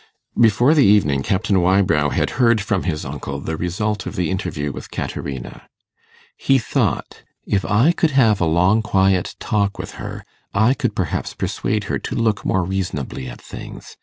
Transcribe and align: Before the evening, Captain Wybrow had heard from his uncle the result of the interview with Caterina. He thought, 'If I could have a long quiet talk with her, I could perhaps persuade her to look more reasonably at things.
Before 0.39 0.73
the 0.73 0.83
evening, 0.83 1.21
Captain 1.21 1.61
Wybrow 1.61 2.09
had 2.09 2.31
heard 2.41 2.59
from 2.59 2.85
his 2.85 3.05
uncle 3.05 3.39
the 3.39 3.55
result 3.55 4.07
of 4.07 4.15
the 4.15 4.31
interview 4.31 4.71
with 4.71 4.89
Caterina. 4.89 5.67
He 6.35 6.57
thought, 6.57 7.21
'If 7.45 7.63
I 7.65 7.91
could 7.91 8.09
have 8.09 8.41
a 8.41 8.45
long 8.45 8.81
quiet 8.81 9.35
talk 9.39 9.77
with 9.77 9.91
her, 10.01 10.25
I 10.55 10.73
could 10.73 10.95
perhaps 10.95 11.35
persuade 11.35 11.83
her 11.83 11.99
to 11.99 12.15
look 12.15 12.43
more 12.43 12.63
reasonably 12.63 13.27
at 13.27 13.39
things. 13.39 13.95